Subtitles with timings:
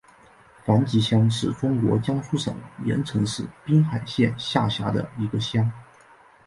[0.65, 2.55] 樊集乡是中国江苏省
[2.85, 5.71] 盐城市滨海县下辖的一个乡。